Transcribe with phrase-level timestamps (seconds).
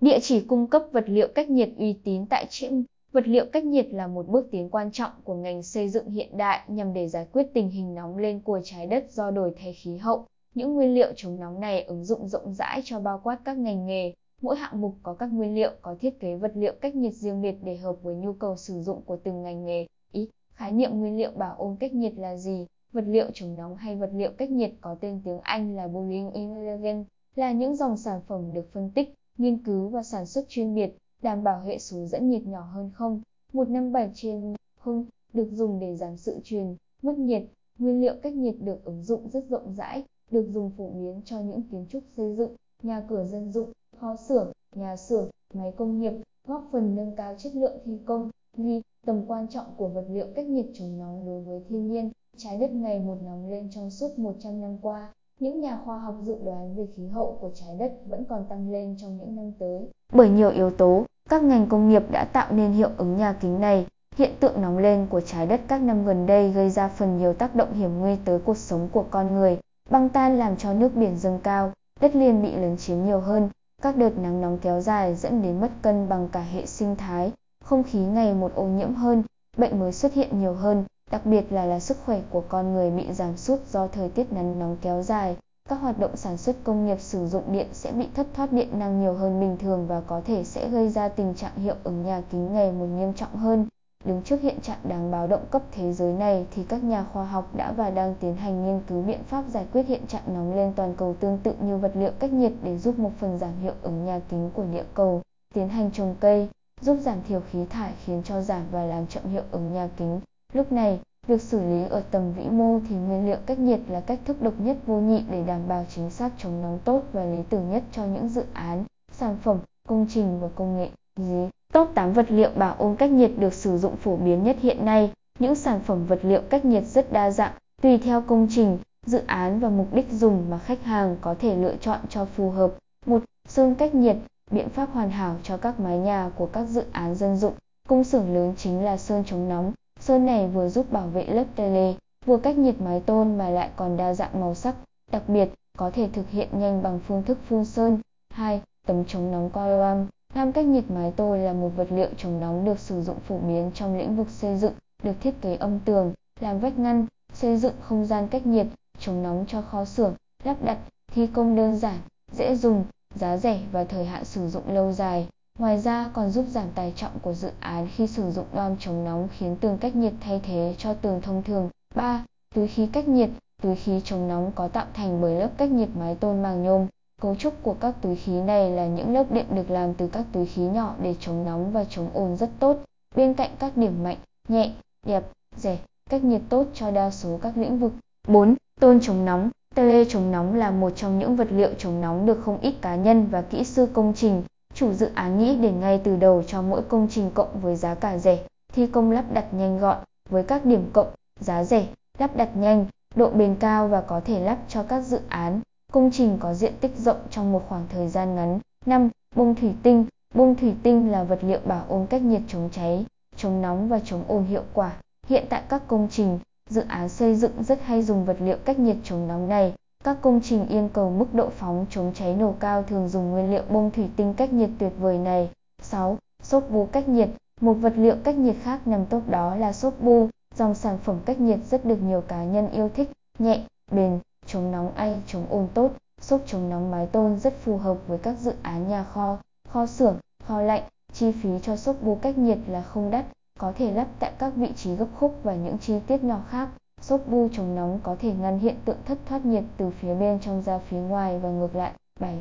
[0.00, 2.72] Địa chỉ cung cấp vật liệu cách nhiệt uy tín tại Chiêm
[3.12, 6.36] Vật liệu cách nhiệt là một bước tiến quan trọng của ngành xây dựng hiện
[6.36, 9.72] đại nhằm để giải quyết tình hình nóng lên của trái đất do đổi thay
[9.72, 10.24] khí hậu.
[10.54, 13.86] Những nguyên liệu chống nóng này ứng dụng rộng rãi cho bao quát các ngành
[13.86, 14.12] nghề.
[14.42, 17.42] Mỗi hạng mục có các nguyên liệu có thiết kế vật liệu cách nhiệt riêng
[17.42, 19.86] biệt để hợp với nhu cầu sử dụng của từng ngành nghề.
[20.12, 22.66] Ý, khái niệm nguyên liệu bảo ôn cách nhiệt là gì?
[22.92, 26.30] Vật liệu chống nóng hay vật liệu cách nhiệt có tên tiếng Anh là Building
[26.32, 30.74] Ingredients là những dòng sản phẩm được phân tích, nghiên cứu và sản xuất chuyên
[30.74, 33.22] biệt đảm bảo hệ số dẫn nhiệt nhỏ hơn không.
[33.52, 37.42] 157 trên không được dùng để giảm sự truyền, mất nhiệt.
[37.78, 41.40] Nguyên liệu cách nhiệt được ứng dụng rất rộng rãi, được dùng phổ biến cho
[41.40, 46.00] những kiến trúc xây dựng, nhà cửa dân dụng, kho xưởng, nhà xưởng, máy công
[46.00, 46.12] nghiệp,
[46.46, 48.30] góp phần nâng cao chất lượng thi công.
[48.56, 52.10] Ghi tầm quan trọng của vật liệu cách nhiệt chống nóng đối với thiên nhiên,
[52.36, 55.12] trái đất ngày một nóng lên trong suốt 100 năm qua.
[55.40, 58.70] Những nhà khoa học dự đoán về khí hậu của trái đất vẫn còn tăng
[58.70, 59.80] lên trong những năm tới.
[60.12, 63.60] Bởi nhiều yếu tố, các ngành công nghiệp đã tạo nên hiệu ứng nhà kính
[63.60, 63.86] này.
[64.16, 67.32] Hiện tượng nóng lên của trái đất các năm gần đây gây ra phần nhiều
[67.32, 69.58] tác động hiểm nguy tới cuộc sống của con người.
[69.90, 73.48] Băng tan làm cho nước biển dâng cao, đất liền bị lấn chiếm nhiều hơn.
[73.82, 77.32] Các đợt nắng nóng kéo dài dẫn đến mất cân bằng cả hệ sinh thái,
[77.64, 79.22] không khí ngày một ô nhiễm hơn,
[79.56, 82.90] bệnh mới xuất hiện nhiều hơn, đặc biệt là là sức khỏe của con người
[82.90, 85.36] bị giảm sút do thời tiết nắng nóng kéo dài
[85.68, 88.78] các hoạt động sản xuất công nghiệp sử dụng điện sẽ bị thất thoát điện
[88.78, 92.02] năng nhiều hơn bình thường và có thể sẽ gây ra tình trạng hiệu ứng
[92.02, 93.66] nhà kính ngày một nghiêm trọng hơn.
[94.04, 97.24] Đứng trước hiện trạng đáng báo động cấp thế giới này thì các nhà khoa
[97.24, 100.56] học đã và đang tiến hành nghiên cứu biện pháp giải quyết hiện trạng nóng
[100.56, 103.60] lên toàn cầu tương tự như vật liệu cách nhiệt để giúp một phần giảm
[103.62, 105.22] hiệu ứng nhà kính của địa cầu,
[105.54, 106.48] tiến hành trồng cây,
[106.80, 110.20] giúp giảm thiểu khí thải khiến cho giảm và làm chậm hiệu ứng nhà kính.
[110.52, 114.00] Lúc này, Việc xử lý ở tầm vĩ mô thì nguyên liệu cách nhiệt là
[114.00, 117.24] cách thức độc nhất vô nhị để đảm bảo chính xác chống nóng tốt và
[117.24, 120.88] lý tưởng nhất cho những dự án, sản phẩm, công trình và công nghệ.
[121.16, 121.48] Dí.
[121.72, 124.84] Top 8 vật liệu bảo ôn cách nhiệt được sử dụng phổ biến nhất hiện
[124.84, 125.12] nay.
[125.38, 129.20] Những sản phẩm vật liệu cách nhiệt rất đa dạng, tùy theo công trình, dự
[129.26, 132.72] án và mục đích dùng mà khách hàng có thể lựa chọn cho phù hợp.
[133.06, 133.22] 1.
[133.48, 134.16] Sơn cách nhiệt,
[134.50, 137.54] biện pháp hoàn hảo cho các mái nhà của các dự án dân dụng.
[137.88, 141.44] Công xưởng lớn chính là sơn chống nóng, Sơn này vừa giúp bảo vệ lớp
[141.56, 141.94] tele,
[142.26, 144.74] vừa cách nhiệt mái tôn mà lại còn đa dạng màu sắc,
[145.12, 147.98] đặc biệt có thể thực hiện nhanh bằng phương thức phun sơn.
[148.30, 148.62] 2.
[148.86, 152.64] Tấm chống nóng Coilam Lam cách nhiệt mái tôn là một vật liệu chống nóng
[152.64, 154.72] được sử dụng phổ biến trong lĩnh vực xây dựng,
[155.02, 158.66] được thiết kế âm tường, làm vách ngăn, xây dựng không gian cách nhiệt,
[158.98, 160.78] chống nóng cho kho xưởng, lắp đặt,
[161.12, 161.98] thi công đơn giản,
[162.32, 162.84] dễ dùng,
[163.14, 165.28] giá rẻ và thời hạn sử dụng lâu dài.
[165.58, 169.04] Ngoài ra còn giúp giảm tải trọng của dự án khi sử dụng đoam chống
[169.04, 171.70] nóng khiến tường cách nhiệt thay thế cho tường thông thường.
[171.94, 172.24] 3.
[172.54, 173.30] Túi khí cách nhiệt
[173.62, 176.86] Túi khí chống nóng có tạo thành bởi lớp cách nhiệt mái tôn màng nhôm.
[177.20, 180.24] Cấu trúc của các túi khí này là những lớp đệm được làm từ các
[180.32, 182.76] túi khí nhỏ để chống nóng và chống ồn rất tốt.
[183.16, 184.16] Bên cạnh các điểm mạnh,
[184.48, 184.72] nhẹ,
[185.06, 185.24] đẹp,
[185.56, 185.78] rẻ,
[186.10, 187.92] cách nhiệt tốt cho đa số các lĩnh vực.
[188.28, 188.54] 4.
[188.80, 192.40] Tôn chống nóng Tele chống nóng là một trong những vật liệu chống nóng được
[192.44, 194.42] không ít cá nhân và kỹ sư công trình
[194.78, 197.94] Chủ dự án nghĩ đến ngay từ đầu cho mỗi công trình cộng với giá
[197.94, 198.38] cả rẻ,
[198.72, 199.96] thi công lắp đặt nhanh gọn,
[200.30, 201.06] với các điểm cộng,
[201.40, 201.86] giá rẻ,
[202.18, 205.60] lắp đặt nhanh, độ bền cao và có thể lắp cho các dự án,
[205.92, 208.60] công trình có diện tích rộng trong một khoảng thời gian ngắn.
[208.86, 209.08] 5.
[209.36, 213.06] Bông thủy tinh Bông thủy tinh là vật liệu bảo ôn cách nhiệt chống cháy,
[213.36, 214.92] chống nóng và chống ồn hiệu quả.
[215.26, 216.38] Hiện tại các công trình,
[216.70, 220.16] dự án xây dựng rất hay dùng vật liệu cách nhiệt chống nóng này các
[220.20, 223.62] công trình yêu cầu mức độ phóng chống cháy nổ cao thường dùng nguyên liệu
[223.70, 225.50] bông thủy tinh cách nhiệt tuyệt vời này.
[225.82, 226.18] 6.
[226.42, 227.28] Xốp bu cách nhiệt
[227.60, 231.18] Một vật liệu cách nhiệt khác nằm tốt đó là xốp bu, dòng sản phẩm
[231.24, 235.46] cách nhiệt rất được nhiều cá nhân yêu thích, nhẹ, bền, chống nóng ay, chống
[235.50, 235.90] ồn tốt.
[236.20, 239.38] Xốp chống nóng mái tôn rất phù hợp với các dự án nhà kho,
[239.68, 240.82] kho xưởng, kho lạnh.
[241.12, 243.24] Chi phí cho xốp bu cách nhiệt là không đắt,
[243.58, 246.68] có thể lắp tại các vị trí gấp khúc và những chi tiết nhỏ khác.
[247.02, 250.38] Xốp bu chống nóng có thể ngăn hiện tượng thất thoát nhiệt từ phía bên
[250.40, 251.92] trong ra phía ngoài và ngược lại.
[252.20, 252.38] 7.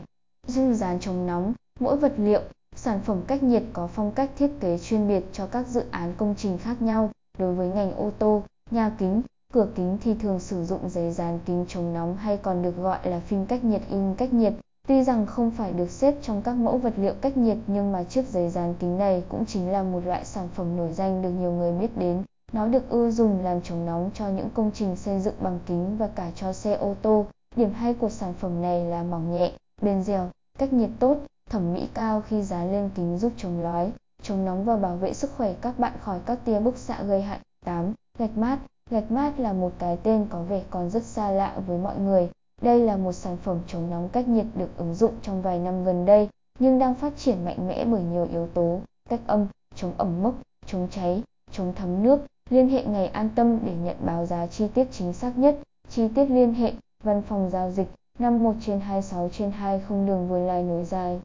[0.48, 2.42] Dung dán chống nóng Mỗi vật liệu,
[2.76, 6.14] sản phẩm cách nhiệt có phong cách thiết kế chuyên biệt cho các dự án
[6.18, 7.10] công trình khác nhau.
[7.38, 9.22] Đối với ngành ô tô, nhà kính,
[9.54, 13.00] cửa kính thì thường sử dụng giấy dán kính chống nóng hay còn được gọi
[13.04, 14.54] là phim cách nhiệt in cách nhiệt.
[14.88, 18.04] Tuy rằng không phải được xếp trong các mẫu vật liệu cách nhiệt nhưng mà
[18.04, 21.30] chiếc giấy dán kính này cũng chính là một loại sản phẩm nổi danh được
[21.30, 22.24] nhiều người biết đến.
[22.54, 25.98] Nó được ưa dùng làm chống nóng cho những công trình xây dựng bằng kính
[25.98, 27.26] và cả cho xe ô tô.
[27.56, 29.52] Điểm hay của sản phẩm này là mỏng nhẹ,
[29.82, 30.30] bền dẻo,
[30.60, 31.18] cách nhiệt tốt,
[31.50, 33.92] thẩm mỹ cao khi dán lên kính giúp chống lói,
[34.22, 37.22] chống nóng và bảo vệ sức khỏe các bạn khỏi các tia bức xạ gây
[37.22, 37.40] hại.
[37.66, 37.94] 8.
[38.20, 38.60] Gạch mát
[38.90, 42.30] Gạch mát là một cái tên có vẻ còn rất xa lạ với mọi người.
[42.62, 45.84] Đây là một sản phẩm chống nóng cách nhiệt được ứng dụng trong vài năm
[45.84, 46.30] gần đây.
[46.60, 48.80] nhưng đang phát triển mạnh mẽ bởi nhiều yếu tố,
[49.10, 50.34] cách âm, chống ẩm mốc,
[50.66, 52.20] chống cháy, chống thấm nước.
[52.50, 55.60] Liên hệ ngày an tâm để nhận báo giá chi tiết chính xác nhất.
[55.90, 56.74] Chi tiết liên hệ,
[57.04, 57.88] văn phòng giao dịch,
[58.20, 61.20] 51 trên 26 trên 20 đường Vườn Lai nối dài.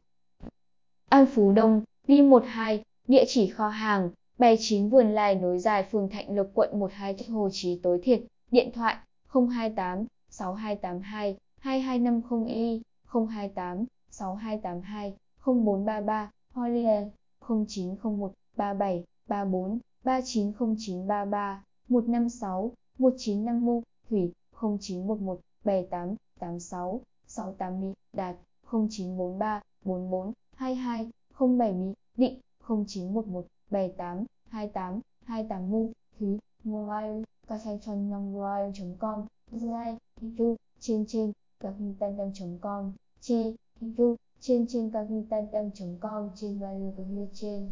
[1.09, 6.09] An Phú Đông, B12, địa chỉ kho hàng, bay 9 Vườn Lai nối dài phường
[6.09, 8.21] Thạnh Lộc quận 12 Hồ Chí Tối Thiệt,
[8.51, 8.95] điện thoại
[9.33, 12.81] 028 6282 2250 y
[13.29, 15.13] 028 6282
[15.45, 17.03] 0433 Hollier
[17.39, 28.35] 0901 37 34 390933 156 1950 Thủy 0911 78 86 68 Mi Đạt
[28.71, 31.09] 0943 44 22
[31.39, 39.95] 07 Mi Định 0911 78 28 28 Mu Thúy Mobile casachonnonmobile.com Zai
[40.37, 41.31] Thư trên trên
[42.61, 42.91] com
[43.21, 43.55] Chi
[43.97, 44.91] Thư trên trên
[46.01, 47.03] com trên value của
[47.33, 47.61] trên